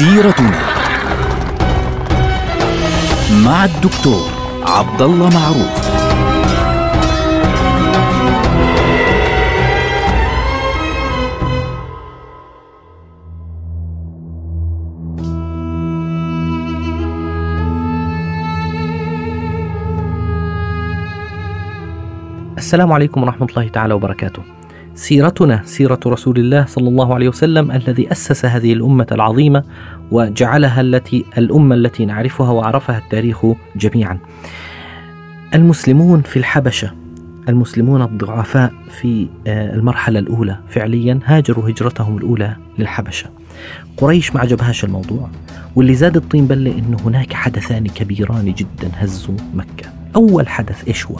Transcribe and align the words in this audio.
سيرتنا 0.00 0.58
مع 3.44 3.64
الدكتور 3.64 4.30
عبد 4.62 5.02
الله 5.02 5.28
معروف 5.28 5.90
السلام 22.56 22.92
عليكم 22.92 23.22
ورحمة 23.22 23.46
الله 23.50 23.68
تعالى 23.68 23.94
وبركاته. 23.94 24.42
سيرتنا 25.00 25.62
سيرة 25.64 26.00
رسول 26.06 26.38
الله 26.38 26.64
صلى 26.64 26.88
الله 26.88 27.14
عليه 27.14 27.28
وسلم 27.28 27.70
الذي 27.70 28.12
أسس 28.12 28.44
هذه 28.44 28.72
الأمة 28.72 29.06
العظيمة 29.12 29.64
وجعلها 30.10 30.80
التي 30.80 31.24
الأمة 31.38 31.74
التي 31.74 32.04
نعرفها 32.04 32.50
وعرفها 32.50 32.98
التاريخ 32.98 33.46
جميعا. 33.76 34.18
المسلمون 35.54 36.22
في 36.22 36.36
الحبشة 36.36 36.90
المسلمون 37.48 38.02
الضعفاء 38.02 38.72
في 39.00 39.28
آه، 39.46 39.74
المرحلة 39.74 40.18
الأولى 40.18 40.56
فعليا 40.68 41.20
هاجروا 41.24 41.70
هجرتهم 41.70 42.18
الأولى 42.18 42.56
للحبشة. 42.78 43.30
قريش 43.96 44.34
ما 44.34 44.40
عجبهاش 44.40 44.84
الموضوع 44.84 45.30
واللي 45.76 45.94
زاد 45.94 46.16
الطين 46.16 46.46
بلة 46.46 46.78
أنه 46.78 46.96
هناك 47.04 47.32
حدثان 47.32 47.86
كبيران 47.86 48.52
جدا 48.52 48.90
هزوا 48.94 49.36
مكة. 49.54 49.92
أول 50.16 50.48
حدث 50.48 50.88
إيش 50.88 51.06
هو؟ 51.06 51.16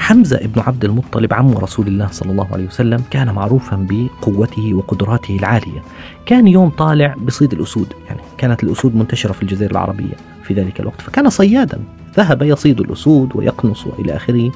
حمزة 0.00 0.36
ابن 0.36 0.60
عبد 0.60 0.84
المطلب 0.84 1.34
عم 1.34 1.54
رسول 1.54 1.86
الله 1.86 2.08
صلى 2.10 2.32
الله 2.32 2.48
عليه 2.52 2.66
وسلم 2.66 3.02
كان 3.10 3.34
معروفا 3.34 3.86
بقوته 3.90 4.74
وقدراته 4.74 5.36
العالية. 5.36 5.82
كان 6.26 6.48
يوم 6.48 6.68
طالع 6.70 7.14
بصيد 7.26 7.52
الأسود 7.52 7.92
يعني 8.08 8.20
كانت 8.38 8.64
الأسود 8.64 8.96
منتشرة 8.96 9.32
في 9.32 9.42
الجزيرة 9.42 9.70
العربية 9.70 10.14
في 10.44 10.54
ذلك 10.54 10.80
الوقت 10.80 11.00
فكان 11.00 11.30
صيادا. 11.30 11.78
ذهب 12.16 12.42
يصيد 12.42 12.80
الأسود 12.80 13.36
ويقنص 13.36 13.86
وإلى 13.86 14.16
آخره. 14.16 14.52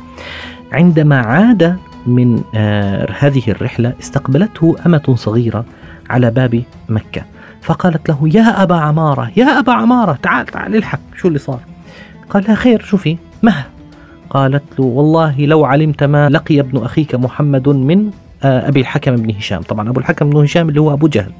عندما 0.72 1.20
عاد 1.20 1.76
من 2.06 2.42
آه 2.54 3.12
هذه 3.18 3.42
الرحلة 3.48 3.92
استقبلته 4.00 4.76
أمة 4.86 5.14
صغيرة 5.16 5.64
على 6.10 6.30
باب 6.30 6.62
مكة. 6.88 7.22
فقالت 7.62 8.08
له 8.08 8.28
يا 8.34 8.62
أبا 8.62 8.76
عمارة 8.76 9.30
يا 9.36 9.58
أبا 9.58 9.72
عمارة 9.72 10.18
تعال 10.22 10.46
تعال 10.46 10.76
الحق 10.76 11.00
شو 11.16 11.28
اللي 11.28 11.38
صار؟ 11.38 11.60
قال 12.30 12.44
لها 12.44 12.54
خير 12.54 12.82
شوفي 12.82 13.16
مه. 13.42 13.73
قالت 14.30 14.62
له 14.78 14.84
والله 14.84 15.46
لو 15.46 15.64
علمت 15.64 16.04
ما 16.04 16.28
لقي 16.28 16.60
ابن 16.60 16.84
أخيك 16.84 17.14
محمد 17.14 17.68
من 17.68 18.10
آه، 18.42 18.68
أبي 18.68 18.80
الحكم 18.80 19.16
بن 19.16 19.34
هشام. 19.34 19.62
طبعا 19.62 19.88
أبو 19.88 20.00
الحكم 20.00 20.30
بن 20.30 20.36
هشام 20.42 20.68
اللي 20.68 20.80
هو 20.80 20.92
أبو 20.92 21.08
جهل. 21.08 21.32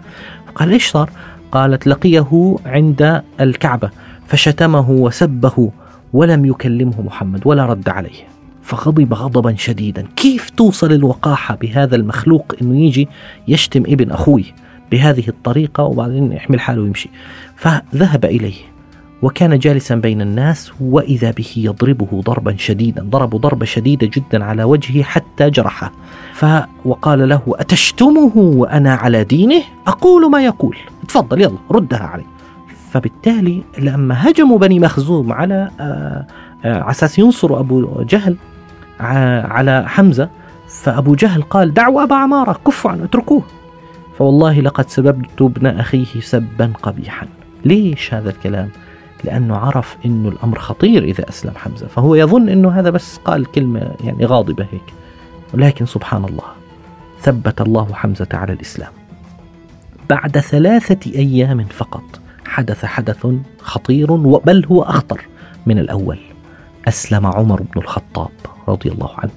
قال 0.55 0.71
إيش 0.71 0.87
صار؟ 0.87 1.11
قالت 1.53 1.87
لقيه 1.87 2.57
عند 2.67 3.23
الكعبة 3.41 3.91
فشتمه 4.27 4.91
وسبه 4.91 5.71
ولم 6.13 6.45
يكلمه 6.45 7.03
محمد 7.03 7.41
ولا 7.45 7.67
رد 7.67 7.89
عليه. 7.89 8.35
فغضب 8.63 9.15
غضبا 9.15 9.55
شديدا. 9.57 10.07
كيف 10.17 10.51
توصل 10.51 10.93
الوقاحة 10.93 11.55
بهذا 11.55 11.97
المخلوق 11.97 12.55
أنه 12.63 12.81
يجي 12.81 13.09
يشتم 13.48 13.83
ابن 13.87 14.11
أخوي 14.11 14.45
بهذه 14.93 15.29
الطريقة 15.29 15.85
وبعدين 15.85 16.33
يحمل 16.33 16.61
حاله 16.61 16.83
ويمشي؟ 16.83 17.11
فذهب 17.57 18.25
إليه. 18.25 18.73
وكان 19.23 19.59
جالسا 19.59 19.95
بين 19.95 20.20
الناس 20.20 20.73
وإذا 20.81 21.31
به 21.31 21.53
يضربه 21.57 22.23
ضربا 22.25 22.57
شديدا 22.57 23.03
ضرب 23.03 23.37
ضربة 23.37 23.67
شديدة 23.67 24.11
جدا 24.15 24.45
على 24.45 24.65
وجهه 24.65 25.03
حتى 25.03 25.51
جرحه. 25.51 25.93
ف 26.33 26.47
وقال 26.84 27.29
له 27.29 27.42
أتشتمه 27.48 28.33
وأنا 28.37 28.95
على 28.95 29.25
دينه؟ 29.25 29.63
أقول 29.86 30.30
ما 30.30 30.45
يقول. 30.45 30.77
تفضل 31.08 31.41
يلا 31.41 31.58
ردها 31.70 31.98
عليه 31.98 32.35
فبالتالي 32.91 33.63
لما 33.79 34.30
هجموا 34.30 34.58
بني 34.58 34.80
مخزوم 34.80 35.33
على 35.33 35.70
آه، 35.81 36.27
آه، 36.64 36.81
على 36.81 36.91
أساس 36.91 37.19
ينصروا 37.19 37.61
أبو 37.61 38.02
جهل 38.02 38.36
على 39.01 39.85
حمزة 39.89 40.29
فأبو 40.69 41.14
جهل 41.14 41.42
قال 41.42 41.75
دعوا 41.75 42.02
أبا 42.02 42.14
عمارة 42.14 42.61
كفوا 42.67 42.91
عنه 42.91 43.05
اتركوه. 43.05 43.42
فوالله 44.19 44.61
لقد 44.61 44.91
سببت 44.91 45.42
ابن 45.42 45.67
أخيه 45.67 46.20
سبا 46.20 46.73
قبيحا. 46.83 47.27
ليش 47.64 48.14
هذا 48.14 48.31
الكلام؟ 48.31 48.70
لأنه 49.24 49.57
عرف 49.57 49.96
أنه 50.05 50.29
الأمر 50.29 50.58
خطير 50.58 51.05
إذا 51.05 51.29
أسلم 51.29 51.52
حمزة. 51.57 51.86
فهو 51.86 52.14
يظن 52.14 52.48
أنه 52.48 52.70
هذا 52.70 52.90
بس 52.90 53.17
قال 53.24 53.46
كلمة 53.46 53.95
يعني 54.05 54.27
غاضبة 54.27 54.67
هيك. 54.73 54.95
ولكن 55.55 55.86
سبحان 55.86 56.24
الله 56.24 56.45
ثبت 57.20 57.61
الله 57.61 57.95
حمزة 57.95 58.29
على 58.33 58.52
الإسلام. 58.52 58.92
بعد 60.11 60.39
ثلاثة 60.39 61.13
أيام 61.14 61.64
فقط 61.64 62.20
حدث 62.46 62.84
حدث 62.84 63.27
خطير 63.61 64.14
بل 64.17 64.67
هو 64.67 64.83
أخطر 64.83 65.20
من 65.67 65.79
الأول. 65.79 66.18
أسلم 66.89 67.27
عمر 67.27 67.63
بن 67.63 67.80
الخطاب 67.80 68.30
رضي 68.68 68.90
الله 68.90 69.11
عنه. 69.18 69.33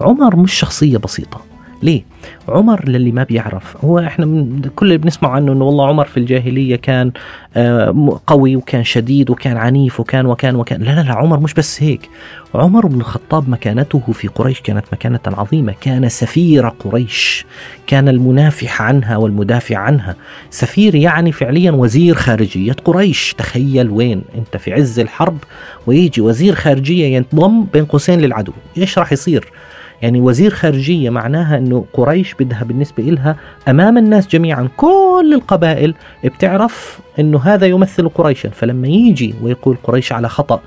عمر 0.00 0.36
مش 0.36 0.54
شخصية 0.54 0.98
بسيطة. 0.98 1.40
ليه؟ 1.82 2.02
عمر 2.48 2.88
للي 2.88 3.12
ما 3.12 3.24
بيعرف. 3.24 3.84
هو 3.84 3.98
إحنا 3.98 4.46
كل 4.76 4.86
اللي 4.86 4.98
بنسمع 4.98 5.30
عنه 5.30 5.52
إنه 5.52 5.64
والله 5.64 5.88
عمر 5.88 6.04
في 6.04 6.16
الجاهلية 6.16 6.76
كان 6.76 7.12
آه، 7.56 8.20
قوي 8.26 8.56
وكان 8.56 8.84
شديد 8.84 9.30
وكان 9.30 9.56
عنيف 9.56 10.00
وكان 10.00 10.26
وكان 10.26 10.56
وكان. 10.56 10.82
لا 10.82 10.90
لا 10.90 11.00
لا 11.00 11.12
عمر 11.12 11.40
مش 11.40 11.54
بس 11.54 11.82
هيك. 11.82 12.08
عمر 12.54 12.86
بن 12.86 13.00
الخطاب 13.00 13.48
مكانته 13.50 13.98
في 14.12 14.28
قريش 14.28 14.60
كانت 14.60 14.84
مكانة 14.92 15.20
عظيمة. 15.26 15.74
كان 15.80 16.08
سفير 16.08 16.68
قريش. 16.68 17.46
كان 17.86 18.08
المنافح 18.08 18.82
عنها 18.82 19.16
والمدافع 19.16 19.76
عنها. 19.78 20.16
سفير 20.50 20.94
يعني 20.94 21.32
فعليا 21.32 21.70
وزير 21.72 22.14
خارجية 22.14 22.76
قريش. 22.84 23.34
تخيل 23.38 23.90
وين؟ 23.90 24.22
أنت 24.38 24.56
في 24.56 24.72
عز 24.72 24.98
الحرب 24.98 25.38
ويجي 25.86 26.20
وزير 26.20 26.54
خارجية 26.54 27.16
ينضم 27.16 27.64
بين 27.64 27.84
قوسين 27.84 28.20
للعدو. 28.20 28.52
إيش 28.78 28.98
راح 28.98 29.12
يصير؟ 29.12 29.52
يعني 30.02 30.20
وزير 30.20 30.50
خارجية 30.50 31.10
معناها 31.10 31.58
أنه 31.58 31.84
قريش 31.92 32.34
بدها 32.34 32.64
بالنسبة 32.64 33.08
إلها 33.08 33.36
أمام 33.68 33.98
الناس 33.98 34.26
جميعا. 34.28 34.68
كل 34.76 35.32
القبائل 35.34 35.94
بتعرف 36.24 36.98
أنه 37.18 37.38
هذا 37.38 37.66
يمثل 37.66 38.08
قريشا. 38.08 38.48
فلما 38.48 38.88
يجي 38.88 39.34
ويقول 39.42 39.76
قريش 39.84 40.12
على 40.12 40.28
خطأ 40.28 40.60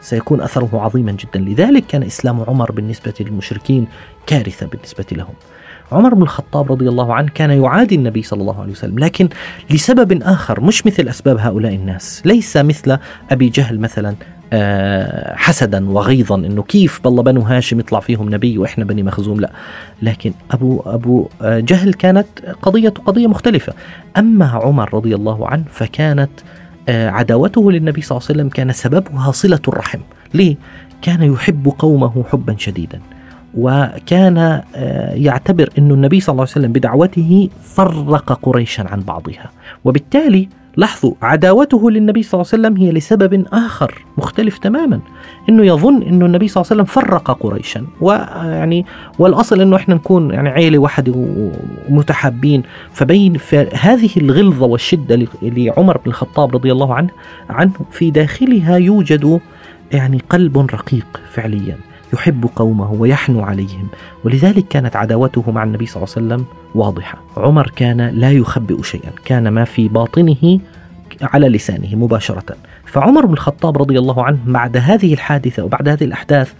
سيكون 0.00 0.40
أثره 0.40 0.70
عظيما 0.72 1.12
جدا. 1.12 1.40
لذلك 1.40 1.86
كان 1.86 2.02
إسلام 2.02 2.44
عمر 2.48 2.72
بالنسبة 2.72 3.14
للمشركين 3.20 3.86
كارثة 4.26 4.66
بالنسبة 4.66 5.06
لهم. 5.12 5.34
عمر 5.92 6.14
بن 6.14 6.22
الخطاب 6.22 6.72
رضي 6.72 6.88
الله 6.88 7.14
عنه 7.14 7.28
كان 7.34 7.50
يعادي 7.50 7.94
النبي 7.94 8.22
صلى 8.22 8.40
الله 8.40 8.60
عليه 8.60 8.72
وسلم 8.72 8.98
لكن 8.98 9.28
لسبب 9.70 10.22
آخر 10.22 10.60
مش 10.60 10.86
مثل 10.86 11.08
أسباب 11.08 11.38
هؤلاء 11.38 11.74
الناس. 11.74 12.22
ليس 12.24 12.56
مثل 12.56 12.98
أبي 13.30 13.48
جهل 13.48 13.80
مثلا. 13.80 14.14
حسدا 15.36 15.90
وغيظا 15.90 16.36
إنه 16.36 16.62
كيف 16.62 17.00
بالله 17.04 17.22
بنو 17.22 17.40
هاشم 17.40 17.80
يطلع 17.80 18.00
فيهم 18.00 18.34
نبي 18.34 18.58
وإحنا 18.58 18.84
بني 18.84 19.02
مخزوم؟ 19.02 19.40
لا. 19.40 19.50
لكن 20.02 20.32
أبو 20.50 20.82
أبو 20.86 21.28
آه، 21.42 21.60
جهل 21.60 21.94
كانت 21.94 22.26
قضية 22.62 22.88
قضية 22.88 23.26
مختلفة. 23.26 23.72
أما 24.16 24.46
عمر 24.46 24.94
رضي 24.94 25.14
الله 25.14 25.48
عنه 25.48 25.64
فكانت 25.70 26.30
آه، 26.88 27.10
عداوته 27.10 27.72
للنبي 27.72 28.02
صلى 28.02 28.16
الله 28.16 28.28
عليه 28.28 28.38
وسلم 28.40 28.48
كان 28.48 28.72
سببها 28.72 29.32
صلة 29.32 29.60
الرحم. 29.68 30.00
ليه؟ 30.34 30.56
كان 31.02 31.22
يحب 31.22 31.72
قومه 31.78 32.24
حبا 32.32 32.54
شديدا. 32.58 33.00
وكان 33.54 34.62
يعتبر 35.14 35.70
أن 35.78 35.90
النبي 35.90 36.20
صلى 36.20 36.32
الله 36.32 36.42
عليه 36.42 36.52
وسلم 36.52 36.72
بدعوته 36.72 37.48
فرق 37.62 38.38
قريشا 38.42 38.84
عن 38.88 39.00
بعضها. 39.00 39.50
وبالتالي 39.84 40.48
لاحظوا 40.76 41.12
عداوته 41.22 41.90
للنبي 41.90 42.22
صلى 42.22 42.40
الله 42.40 42.50
عليه 42.52 42.62
وسلم 42.62 42.76
هي 42.82 42.92
لسبب 42.92 43.46
آخر 43.52 44.04
مختلف 44.18 44.58
تماما. 44.58 45.00
إنه 45.48 45.64
يظن 45.66 46.02
إنه 46.02 46.26
النبي 46.26 46.48
صلى 46.48 46.60
الله 46.62 46.72
عليه 46.72 46.82
وسلم 46.82 47.02
فرق 47.04 47.30
قريشا. 47.30 47.86
ويعني 48.00 48.86
والأصل 49.18 49.60
إنه 49.60 49.76
إحنا 49.76 49.94
نكون 49.94 50.30
يعني 50.30 50.48
عيلة 50.48 50.78
واحدة 50.78 51.12
ومتحابين. 51.88 52.62
فبين 52.92 53.38
هذه 53.74 54.10
الغلظة 54.16 54.66
والشدة 54.66 55.26
لعمر 55.42 55.96
بن 55.96 56.06
الخطاب 56.06 56.54
رضي 56.54 56.72
الله 56.72 56.94
عنه 56.94 57.10
عنه 57.50 57.72
في 57.90 58.10
داخلها 58.10 58.76
يوجد 58.76 59.40
يعني 59.92 60.22
قلب 60.30 60.58
رقيق 60.58 61.20
فعليا. 61.32 61.76
يحب 62.12 62.48
قومه 62.56 62.92
ويحنو 62.92 63.40
عليهم. 63.40 63.88
ولذلك 64.24 64.68
كانت 64.68 64.96
عداوته 64.96 65.50
مع 65.50 65.64
النبي 65.64 65.86
صلى 65.86 66.02
الله 66.02 66.14
عليه 66.16 66.26
وسلم 66.26 66.44
واضحة. 66.74 67.18
عمر 67.36 67.72
كان 67.76 68.00
لا 68.00 68.32
يخبئ 68.32 68.82
شيئا. 68.82 69.10
كان 69.24 69.48
ما 69.48 69.64
في 69.64 69.88
باطنه 69.88 70.60
على 71.22 71.48
لسانه 71.48 71.96
مباشرة. 71.96 72.56
فعمر 72.96 73.26
بن 73.26 73.32
الخطاب 73.32 73.78
رضي 73.78 73.98
الله 73.98 74.24
عنه 74.24 74.38
بعد 74.46 74.76
هذه 74.76 75.14
الحادثة 75.14 75.64
وبعد 75.64 75.88
هذه 75.88 76.04
الأحداث 76.04 76.52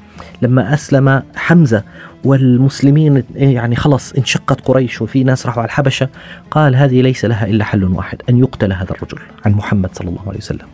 لما 0.42 0.74
أسلم 0.74 1.22
حمزة 1.36 1.82
والمسلمين 2.24 3.22
يعني 3.34 3.76
خلص 3.76 4.12
انشقت 4.12 4.60
قريش 4.60 5.02
وفي 5.02 5.24
ناس 5.24 5.46
راحوا 5.46 5.62
على 5.62 5.68
الحبشة 5.68 6.08
قال 6.50 6.76
هذه 6.76 7.02
ليس 7.02 7.24
لها 7.24 7.46
إلا 7.46 7.64
حل 7.64 7.84
واحد 7.84 8.22
أن 8.28 8.38
يقتل 8.38 8.72
هذا 8.72 8.90
الرجل 8.90 9.18
عن 9.46 9.52
محمد 9.52 9.90
صلى 9.92 10.08
الله 10.08 10.22
عليه 10.26 10.38
وسلم. 10.38 10.66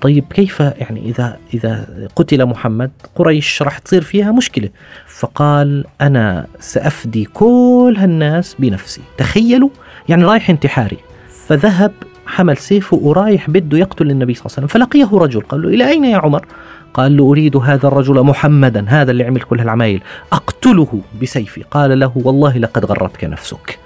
طيب 0.00 0.24
كيف 0.30 0.60
يعني 0.60 1.00
إذا 1.00 1.38
إذا 1.54 1.86
قتل 2.16 2.46
محمد 2.46 2.90
قريش 3.14 3.62
راح 3.62 3.78
تصير 3.78 4.02
فيها 4.02 4.32
مشكلة؟ 4.32 4.68
فقال 5.06 5.84
أنا 6.00 6.46
سأفدي 6.60 7.24
كل 7.24 7.94
هالناس 7.98 8.56
بنفسي 8.58 9.00
تخيلوا 9.18 9.70
يعني 10.08 10.24
رايح 10.24 10.50
انتحاري 10.50 10.98
فذهب 11.46 11.92
حمل 12.32 12.56
سيفه 12.56 12.96
ورايح 12.96 13.50
بده 13.50 13.78
يقتل 13.78 14.10
النبي 14.10 14.34
صلى 14.34 14.46
الله 14.46 14.54
عليه 14.56 14.66
وسلم. 14.66 14.66
فلقيه 14.66 15.18
رجل 15.18 15.40
قال 15.40 15.62
له 15.62 15.68
إلى 15.68 15.88
أين 15.88 16.04
يا 16.04 16.16
عمر؟ 16.16 16.46
قال 16.94 17.16
له 17.16 17.30
أريد 17.30 17.56
هذا 17.56 17.88
الرجل 17.88 18.22
محمدا 18.22 18.84
هذا 18.88 19.10
اللي 19.10 19.24
عمل 19.24 19.40
كل 19.40 19.60
هالعمايل. 19.60 20.02
أقتله 20.32 21.00
بسيفي. 21.22 21.62
قال 21.70 21.98
له 21.98 22.12
والله 22.14 22.58
لقد 22.58 22.84
غرتك 22.84 23.24
نفسك 23.24 23.78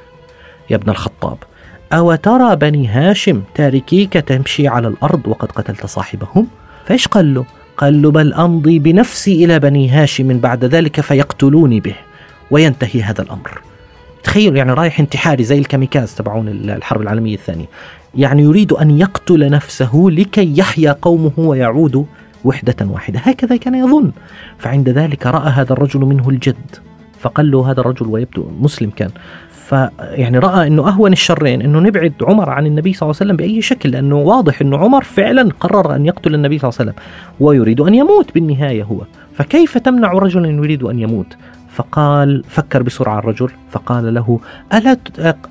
يا 0.70 0.76
ابن 0.76 0.90
الخطاب. 0.90 1.38
أو 1.92 2.14
ترى 2.14 2.56
بني 2.56 2.86
هاشم 2.88 3.42
تاركيك 3.54 4.12
تمشي 4.12 4.68
على 4.68 4.88
الأرض 4.88 5.20
وقد 5.26 5.52
قتلت 5.52 5.86
صاحبهم؟ 5.86 6.46
فإيش 6.86 7.08
قال 7.08 7.34
له؟ 7.34 7.44
قال 7.76 8.02
له 8.02 8.10
بل 8.10 8.34
أمضي 8.34 8.78
بنفسي 8.78 9.44
إلى 9.44 9.58
بني 9.58 9.88
هاشم 9.88 10.38
بعد 10.38 10.64
ذلك 10.64 11.00
فيقتلوني 11.00 11.80
به 11.80 11.94
وينتهي 12.50 13.02
هذا 13.02 13.22
الأمر. 13.22 13.60
تخيل 14.26 14.56
يعني 14.56 14.72
رايح 14.72 15.00
انتحاري 15.00 15.44
زي 15.44 15.58
الكاميكاز 15.58 16.14
تبعون 16.14 16.48
الحرب 16.48 17.02
العالمية 17.02 17.34
الثانية. 17.34 17.66
يعني 18.14 18.42
يريد 18.42 18.72
أن 18.72 18.90
يقتل 18.90 19.50
نفسه 19.50 20.06
لكي 20.10 20.58
يحيا 20.58 20.96
قومه 21.02 21.32
ويعودوا 21.36 22.04
وحدة 22.44 22.76
واحدة. 22.80 23.18
هكذا 23.18 23.56
كان 23.56 23.74
يظن. 23.74 24.10
فعند 24.58 24.88
ذلك 24.88 25.26
رأى 25.26 25.50
هذا 25.50 25.72
الرجل 25.72 26.00
منه 26.00 26.28
الجد. 26.28 26.76
فقال 27.20 27.50
له 27.50 27.70
هذا 27.70 27.80
الرجل 27.80 28.06
ويبدو 28.06 28.50
مسلم 28.60 28.90
كان. 28.90 29.10
فيعني 29.50 30.38
رأى 30.38 30.66
إنه 30.66 30.88
أهون 30.88 31.12
الشرين 31.12 31.62
إنه 31.62 31.78
نبعد 31.80 32.12
عمر 32.22 32.50
عن 32.50 32.66
النبي 32.66 32.92
صلى 32.92 33.06
الله 33.06 33.16
عليه 33.20 33.32
وسلم 33.32 33.36
بأي 33.36 33.62
شكل 33.62 33.90
لأنه 33.90 34.16
واضح 34.16 34.60
إنه 34.60 34.78
عمر 34.78 35.04
فعلا 35.04 35.48
قرر 35.60 35.94
أن 35.96 36.06
يقتل 36.06 36.34
النبي 36.34 36.58
صلى 36.58 36.68
الله 36.68 36.80
عليه 36.80 36.90
وسلم 36.90 37.02
ويريد 37.40 37.80
أن 37.80 37.94
يموت 37.94 38.34
بالنهاية 38.34 38.82
هو. 38.82 39.00
فكيف 39.34 39.78
تمنع 39.78 40.12
رجلا 40.12 40.48
يريد 40.48 40.82
أن 40.82 40.98
يموت؟ 40.98 41.36
فقال 41.76 42.42
فكر 42.48 42.82
بسرعة 42.82 43.18
الرجل 43.18 43.50
فقال 43.70 44.14
له 44.14 44.40
ألا 44.74 44.96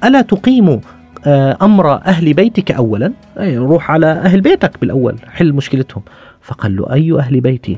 ألا 0.03 0.21
تقيم 0.21 0.81
آه، 1.25 1.57
أمر 1.61 1.93
أهل 1.93 2.33
بيتك 2.33 2.71
اولا؟ 2.71 3.13
أي 3.39 3.57
روح 3.57 3.91
على 3.91 4.05
أهل 4.05 4.41
بيتك 4.41 4.79
بالأول 4.81 5.15
حل 5.27 5.53
مشكلتهم. 5.53 6.03
فقال 6.41 6.75
له 6.75 6.93
أي 6.93 7.19
أهل 7.19 7.41
بيتي؟ 7.41 7.77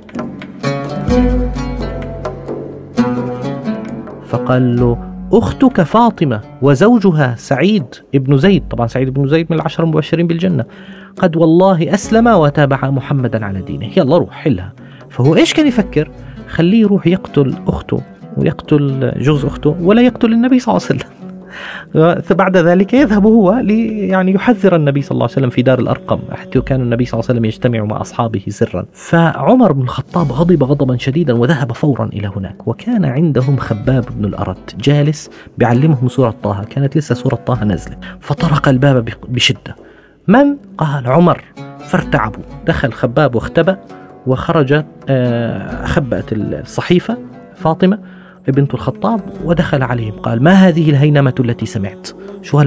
فقال 4.27 4.75
له 4.75 4.97
أختك 5.33 5.81
فاطمة 5.81 6.41
وزوجها 6.61 7.35
سعيد 7.37 7.85
ابن 8.15 8.37
زيد. 8.37 8.63
طبعا 8.69 8.87
سعيد 8.87 9.13
بن 9.13 9.27
زيد 9.27 9.47
من 9.49 9.57
العشر 9.57 9.83
المبشرين 9.83 10.27
بالجنة. 10.27 10.65
قد 11.17 11.35
والله 11.35 11.93
أسلم 11.93 12.27
وتابع 12.27 12.89
محمدا 12.89 13.45
على 13.45 13.61
دينه. 13.61 13.89
يلا 13.97 14.17
روح 14.17 14.31
حلها. 14.31 14.73
فهو 15.09 15.35
إيش 15.35 15.53
كان 15.53 15.67
يفكر؟ 15.67 16.11
خليه 16.47 16.81
يروح 16.81 17.07
يقتل 17.07 17.53
أخته. 17.67 18.01
ويقتل 18.37 19.11
جوز 19.17 19.45
أخته 19.45 19.75
ولا 19.81 20.01
يقتل 20.01 20.33
النبي 20.33 20.59
صلى 20.59 20.75
الله 20.75 20.87
عليه 20.89 20.99
وسلم. 20.99 21.17
بعد 22.37 22.57
ذلك 22.57 22.93
يذهب 22.93 23.25
هو 23.25 23.53
لي 23.53 24.07
يعني 24.07 24.33
يحذر 24.33 24.75
النبي 24.75 25.01
صلى 25.01 25.11
الله 25.11 25.23
عليه 25.23 25.33
وسلم 25.33 25.49
في 25.49 25.61
دار 25.61 25.79
الأرقم 25.79 26.19
حتى 26.31 26.61
كان 26.61 26.81
النبي 26.81 27.05
صلى 27.05 27.13
الله 27.13 27.29
عليه 27.29 27.39
وسلم 27.39 27.45
يجتمع 27.45 27.83
مع 27.83 28.01
أصحابه 28.01 28.41
سرا. 28.47 28.85
فعمر 28.93 29.71
بن 29.71 29.81
الخطاب 29.81 30.31
غضب 30.31 30.63
غضبا 30.63 30.97
شديدا 30.97 31.33
وذهب 31.33 31.71
فورا 31.71 32.05
إلى 32.05 32.31
هناك 32.35 32.67
وكان 32.67 33.05
عندهم 33.05 33.57
خباب 33.57 34.05
بن 34.17 34.25
الأرت 34.25 34.75
جالس 34.79 35.29
بيعلمهم 35.57 36.07
سورة 36.07 36.35
طه 36.43 36.63
كانت 36.69 36.97
لسه 36.97 37.15
سورة 37.15 37.35
طه 37.35 37.63
نازلة. 37.63 37.97
فطرق 38.19 38.69
الباب 38.69 39.09
بشدة. 39.27 39.75
من؟ 40.27 40.57
قال 40.77 41.07
عمر. 41.07 41.43
فارتعبوا. 41.87 42.43
دخل 42.67 42.93
خباب 42.93 43.35
واختبأ 43.35 43.77
وخرج 44.27 44.83
آه، 45.09 45.85
خبأت 45.85 46.33
الصحيفة 46.33 47.17
فاطمة 47.55 47.99
بنت 48.51 48.73
الخطاب 48.73 49.21
ودخل 49.45 49.83
عليهم 49.83 50.11
قال 50.11 50.43
ما 50.43 50.51
هذه 50.51 50.89
الهينمة 50.89 51.33
التي 51.39 51.65
سمعت؟ 51.65 52.07
شو 52.41 52.61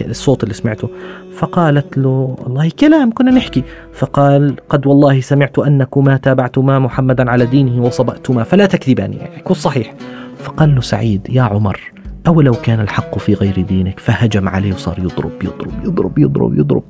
الصوت 0.00 0.42
اللي 0.42 0.54
سمعته؟ 0.54 0.88
فقالت 1.36 1.98
له 1.98 2.36
والله 2.38 2.70
كلام 2.80 3.12
كنا 3.12 3.30
نحكي. 3.30 3.62
فقال 3.92 4.56
قد 4.68 4.86
والله 4.86 5.20
سمعت 5.20 5.58
أنكما 5.58 6.16
تابعتما 6.16 6.78
محمدا 6.78 7.30
على 7.30 7.46
دينه 7.46 7.82
وصبأتما 7.82 8.42
فلا 8.42 8.66
تكذبان 8.66 9.12
يعني 9.12 9.42
كن 9.42 9.54
صحيح. 9.54 9.94
فقال 10.38 10.74
له 10.74 10.80
سعيد 10.80 11.26
يا 11.30 11.42
عمر 11.42 11.92
أو 12.26 12.40
لو 12.40 12.52
كان 12.52 12.80
الحق 12.80 13.18
في 13.18 13.34
غير 13.34 13.60
دينك؟ 13.60 13.98
فهجم 13.98 14.48
عليه 14.48 14.72
وصار 14.72 14.98
يضرب 14.98 15.32
يضرب 15.42 15.72
يضرب 15.84 16.18
يضرب 16.18 16.58
يضرب. 16.58 16.84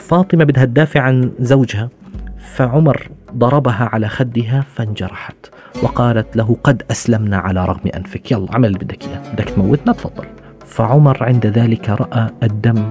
فاطمة 0.00 0.44
بدها 0.44 0.64
تدافع 0.64 1.00
عن 1.00 1.30
زوجها 1.40 1.88
فعمر 2.54 3.08
ضربها 3.34 3.88
على 3.92 4.08
خدها 4.08 4.64
فانجرحت. 4.74 5.55
وقالت 5.82 6.36
له 6.36 6.56
قد 6.64 6.82
أسلمنا 6.90 7.36
على 7.36 7.64
رغم 7.64 7.80
أنفك. 7.96 8.32
يلا 8.32 8.54
عمل 8.54 8.68
اللي 8.68 8.78
بدك 8.78 9.04
إياه. 9.04 9.32
بدك 9.32 9.44
تموتنا؟ 9.44 9.92
تفضل. 9.92 10.24
فعمر 10.66 11.24
عند 11.24 11.46
ذلك 11.46 11.88
رأى 11.88 12.30
الدم. 12.42 12.90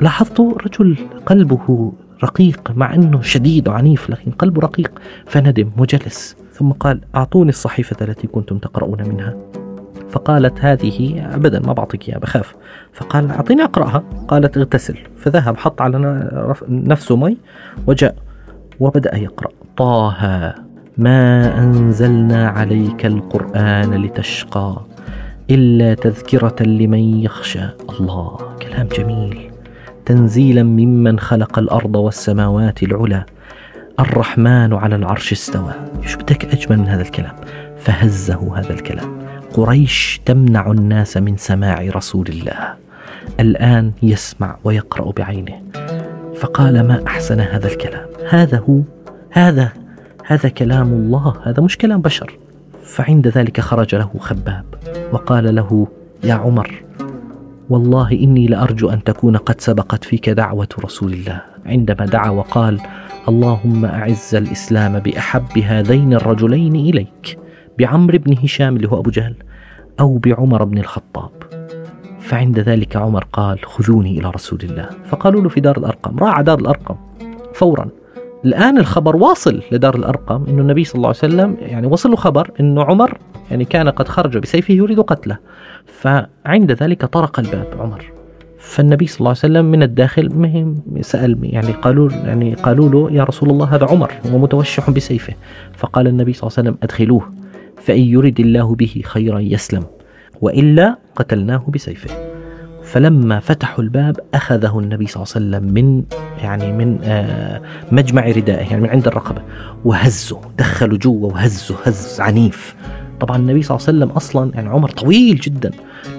لاحظتوا 0.00 0.52
رجل 0.58 0.98
قلبه 1.26 1.92
رقيق 2.24 2.70
مع 2.70 2.94
أنه 2.94 3.22
شديد 3.22 3.68
وعنيف 3.68 4.10
لكن 4.10 4.30
قلبه 4.30 4.60
رقيق 4.60 5.02
فندم 5.26 5.70
وجلس 5.78 6.36
ثم 6.52 6.70
قال 6.70 7.00
أعطوني 7.14 7.48
الصحيفة 7.48 7.96
التي 8.00 8.26
كنتم 8.26 8.58
تقرؤون 8.58 9.08
منها. 9.08 9.36
فقالت 10.10 10.60
هذه 10.60 11.28
أبدا 11.34 11.60
ما 11.60 11.72
بعطيك 11.72 12.08
إياها 12.08 12.18
بخاف. 12.18 12.54
فقال 12.92 13.30
أعطيني 13.30 13.64
أقرأها. 13.64 14.02
قالت 14.28 14.56
اغتسل. 14.56 14.98
فذهب 15.18 15.56
حط 15.56 15.82
على 15.82 16.30
نفسه 16.68 17.16
مي 17.16 17.36
وجاء 17.86 18.16
وبدأ 18.80 19.16
يقرأ. 19.16 19.50
طه 19.76 20.63
ما 20.98 21.58
أنزلنا 21.58 22.48
عليك 22.48 23.06
القرآن 23.06 23.94
لتشقى 23.94 24.76
إلا 25.50 25.94
تذكرة 25.94 26.62
لمن 26.62 27.20
يخشى 27.20 27.68
الله. 27.90 28.38
كلام 28.62 28.88
جميل. 28.98 29.50
تنزيلا 30.06 30.62
ممن 30.62 31.18
خلق 31.18 31.58
الأرض 31.58 31.96
والسماوات 31.96 32.82
العلى 32.82 33.24
الرحمن 34.00 34.72
على 34.72 34.96
العرش 34.96 35.32
استوى. 35.32 35.72
إيش 36.02 36.14
بدك 36.14 36.44
أجمل 36.44 36.78
من 36.78 36.86
هذا 36.86 37.02
الكلام. 37.02 37.34
فهزه 37.78 38.58
هذا 38.58 38.72
الكلام. 38.72 39.18
قريش 39.52 40.20
تمنع 40.26 40.70
الناس 40.70 41.16
من 41.16 41.36
سماع 41.36 41.88
رسول 41.96 42.28
الله. 42.28 42.74
الآن 43.40 43.92
يسمع 44.02 44.56
ويقرأ 44.64 45.12
بعينه. 45.12 45.62
فقال 46.36 46.86
ما 46.86 47.04
أحسن 47.06 47.40
هذا 47.40 47.66
الكلام؟ 47.66 48.06
هذا 48.30 48.58
هو 48.58 48.80
هذا 49.30 49.83
هذا 50.26 50.48
كلام 50.48 50.92
الله 50.92 51.34
هذا 51.42 51.62
مش 51.62 51.78
كلام 51.78 52.00
بشر. 52.00 52.38
فعند 52.82 53.28
ذلك 53.28 53.60
خرج 53.60 53.94
له 53.94 54.10
خباب 54.18 54.64
وقال 55.12 55.54
له 55.54 55.86
يا 56.24 56.34
عمر 56.34 56.82
والله 57.70 58.12
إني 58.12 58.46
لأرجو 58.46 58.90
أن 58.90 59.04
تكون 59.04 59.36
قد 59.36 59.60
سبقت 59.60 60.04
فيك 60.04 60.30
دعوة 60.30 60.68
رسول 60.84 61.12
الله. 61.12 61.40
عندما 61.66 62.06
دعا 62.06 62.30
وقال 62.30 62.80
اللهم 63.28 63.84
أعز 63.84 64.34
الإسلام 64.34 64.98
بأحب 64.98 65.58
هذين 65.58 66.14
الرجلين 66.14 66.76
إليك 66.76 67.38
بعمر 67.78 68.16
بن 68.16 68.38
هشام 68.38 68.76
اللي 68.76 68.88
هو 68.88 69.00
أبو 69.00 69.10
جهل 69.10 69.34
أو 70.00 70.18
بعمر 70.18 70.64
بن 70.64 70.78
الخطاب. 70.78 71.30
فعند 72.20 72.58
ذلك 72.58 72.96
عمر 72.96 73.24
قال 73.32 73.58
خذوني 73.64 74.18
إلى 74.18 74.30
رسول 74.30 74.58
الله. 74.62 74.88
فقالوا 75.08 75.42
له 75.42 75.48
في 75.48 75.60
دار 75.60 75.78
الأرقم 75.78 76.18
راع 76.18 76.40
دار 76.40 76.58
الأرقم 76.58 76.96
فورا. 77.54 77.88
الآن 78.44 78.78
الخبر 78.78 79.16
واصل 79.16 79.62
لدار 79.72 79.96
الأرقم 79.96 80.44
أنه 80.48 80.62
النبي 80.62 80.84
صلى 80.84 80.94
الله 80.94 81.08
عليه 81.08 81.18
وسلم 81.18 81.56
يعني 81.60 81.86
وصل 81.86 82.10
له 82.10 82.16
خبر 82.16 82.50
أنه 82.60 82.84
عمر 82.84 83.18
يعني 83.50 83.64
كان 83.64 83.88
قد 83.88 84.08
خرج 84.08 84.38
بسيفه 84.38 84.74
يريد 84.74 85.00
قتله. 85.00 85.38
فعند 85.86 86.72
ذلك 86.72 87.04
طرق 87.04 87.40
الباب 87.40 87.66
عمر. 87.78 88.04
فالنبي 88.58 89.06
صلى 89.06 89.18
الله 89.18 89.28
عليه 89.28 89.38
وسلم 89.38 89.64
من 89.64 89.82
الداخل 89.82 90.34
مهم 90.34 90.82
سأل 91.00 91.38
يعني 91.42 91.72
قالوا 91.72 92.10
يعني 92.10 92.54
قالوا 92.54 92.88
له 92.88 93.16
يا 93.16 93.24
رسول 93.24 93.50
الله 93.50 93.74
هذا 93.74 93.86
عمر 93.86 94.12
ومتوشح 94.32 94.90
بسيفه. 94.90 95.34
فقال 95.76 96.06
النبي 96.06 96.32
صلى 96.32 96.48
الله 96.48 96.58
عليه 96.58 96.68
وسلم 96.70 96.78
أدخلوه 96.82 97.32
فإن 97.82 98.00
يرد 98.00 98.40
الله 98.40 98.74
به 98.74 99.02
خيرا 99.04 99.38
يسلم 99.38 99.82
وإلا 100.40 100.98
قتلناه 101.16 101.64
بسيفه. 101.68 102.23
فلما 102.84 103.40
فتحوا 103.40 103.84
الباب 103.84 104.20
أخذه 104.34 104.78
النبي 104.78 105.06
صلى 105.06 105.22
الله 105.22 105.34
عليه 105.34 105.46
وسلم 105.46 105.74
من 105.74 106.04
يعني 106.42 106.72
من 106.72 106.98
آه، 107.04 107.62
مجمع 107.92 108.26
ردائه 108.26 108.70
يعني 108.70 108.82
من 108.82 108.88
عند 108.90 109.06
الرقبة 109.06 109.42
وهزه 109.84 110.40
دخلوا 110.58 110.98
جوا 110.98 111.32
وهزه 111.32 111.76
هز 111.84 112.20
عنيف. 112.20 112.74
طبعا 113.20 113.36
النبي 113.36 113.62
صلى 113.62 113.76
الله 113.76 113.88
عليه 113.88 113.98
وسلم 113.98 114.16
أصلا 114.16 114.50
يعني 114.54 114.68
عمر 114.68 114.90
طويل 114.90 115.36
جدا 115.36 115.70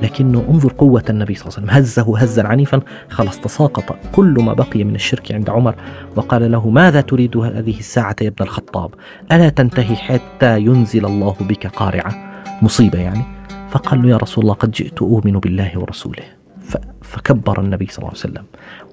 لكنه 0.04 0.46
انظر 0.50 0.74
قوة 0.78 1.04
النبي 1.10 1.36
صلى 1.36 1.48
الله 1.48 1.58
عليه 1.58 1.68
وسلم 1.68 1.84
هزه 1.84 2.18
هزا 2.18 2.48
عنيفا 2.48 2.82
خلاص 3.10 3.40
تساقط 3.40 3.96
كل 4.12 4.36
ما 4.40 4.54
بقي 4.54 4.84
من 4.84 4.96
الشرك 4.96 5.32
عند 5.32 5.50
عمر 5.50 5.76
وقال 6.16 6.52
له 6.52 6.70
ماذا 6.70 7.02
تريد 7.02 7.38
هذه 7.38 7.80
الساعة 7.80 8.16
يا 8.22 8.28
ابن 8.28 8.44
الخطاب؟ 8.44 8.94
ألا 9.32 9.50
تنتهي 9.50 9.96
حتى 9.96 10.60
ينزل 10.60 11.06
الله 11.06 11.36
بك 11.40 11.68
قارعة؟ 11.68 12.44
مصيبة 12.62 13.00
يعني. 13.00 13.22
فقال 13.70 14.02
له 14.02 14.10
يا 14.10 14.18
رسول 14.18 14.44
الله 14.44 14.54
قد 14.54 14.72
جئت 14.72 15.02
أؤمن 15.02 15.40
بالله 15.40 15.72
ورسوله. 15.76 16.45
فكبر 17.02 17.62
النبي 17.62 17.88
صلى 17.90 17.98
الله 17.98 18.10
عليه 18.10 18.20
وسلم 18.20 18.44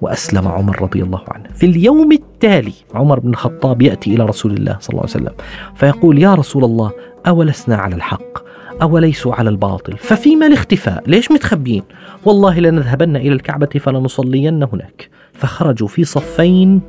وأسلم 0.01 0.47
عمر 0.47 0.81
رضي 0.81 1.03
الله 1.03 1.21
عنه. 1.27 1.49
في 1.53 1.65
اليوم 1.65 2.11
التالي 2.11 2.73
عمر 2.93 3.19
بن 3.19 3.29
الخطاب 3.29 3.81
يأتي 3.81 4.15
إلى 4.15 4.25
رسول 4.25 4.51
الله 4.53 4.77
صلى 4.81 4.89
الله 4.89 5.01
عليه 5.01 5.11
وسلم 5.11 5.33
فيقول 5.75 6.19
يا 6.19 6.35
رسول 6.35 6.63
الله 6.63 6.91
أولسنا 7.27 7.75
على 7.75 7.95
الحق؟ 7.95 8.43
أوليسوا 8.81 9.33
على 9.33 9.49
الباطل؟ 9.49 9.97
ففيما 9.97 10.47
الاختفاء 10.47 11.03
ليش 11.07 11.31
متخبين 11.31 11.83
والله 12.25 12.59
لنذهبن 12.59 13.15
إلى 13.15 13.33
الكعبة 13.33 13.69
فلنصلين 13.79 14.63
هناك. 14.63 15.09
فخرجوا 15.33 15.87
في 15.87 16.03
صفين 16.03 16.81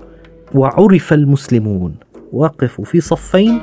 وعرف 0.55 1.13
المسلمون. 1.13 1.95
وقفوا 2.33 2.85
في 2.85 3.01
صفين 3.01 3.61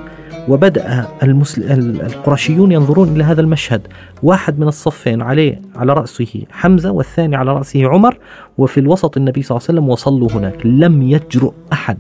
وبدأ 0.50 1.08
المسل... 1.24 1.72
القرشيون 2.02 2.72
ينظرون 2.72 3.16
إلى 3.16 3.24
هذا 3.24 3.42
المشهد. 3.42 3.88
واحد 4.24 4.60
من 4.60 4.68
الصفين 4.68 5.22
عليه 5.22 5.62
على 5.76 5.94
رأسه 5.94 6.42
حمزة 6.52 6.92
والثاني 6.92 7.36
على 7.36 7.54
رأسه 7.54 7.88
عمر 7.88 8.18
وفي 8.58 8.80
الوسط 8.80 9.18
النبي 9.18 9.42
صلى 9.42 9.58
الله 9.58 9.68
عليه 9.70 9.80
وسلم 9.80 9.90
وصلوا 9.90 10.32
هناك. 10.32 10.66
لم 10.66 11.02
يجرؤ 11.02 11.54
أحد 11.74 11.98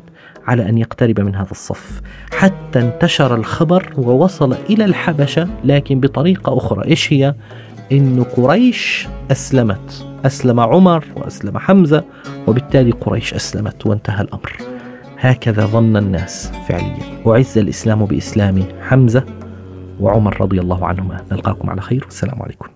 على 0.48 0.70
أن 0.70 0.78
يقترب 0.78 1.20
من 1.20 1.36
هذا 1.36 1.52
الصف. 1.52 2.02
حتى 2.34 2.80
انتشر 2.80 3.36
الخبر 3.36 3.94
ووصل 3.98 4.56
إلى 4.70 4.86
الحبشة 4.86 5.48
لكن 5.64 6.00
بطريقة 6.00 6.58
أخرى. 6.58 6.88
إيش 6.88 7.14
هي؟ 7.14 7.36
إن 7.92 8.24
قريش 8.24 9.08
أسلمت. 9.32 10.06
أسلم 10.26 10.60
عمر 10.60 11.06
وأسلم 11.16 11.58
حمزة 11.58 12.04
وبالتالي 12.48 12.92
قريش 12.92 13.34
أسلمت 13.34 13.86
وانتهى 13.86 14.22
الأمر. 14.22 14.71
هكذا 15.24 15.66
ظن 15.66 15.98
الناس 15.98 16.52
فعليا. 16.68 17.22
وعز 17.26 17.58
الإسلام 17.58 18.06
بإسلام 18.06 18.64
حمزة 18.90 19.24
وعمر 20.00 20.42
رضي 20.42 20.60
الله 20.60 20.88
عنهما. 20.88 21.22
نلقاكم 21.32 21.70
على 21.70 21.82
خير. 21.82 22.04
والسلام 22.06 22.42
عليكم. 22.42 22.68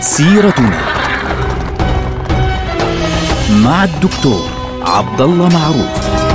سيرتنا 0.00 0.80
مع 3.64 3.84
الدكتور 3.84 4.42
عبد 4.82 5.20
الله 5.20 5.48
معروف. 5.48 6.29